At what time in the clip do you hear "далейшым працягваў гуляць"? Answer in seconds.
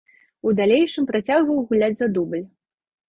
0.59-1.93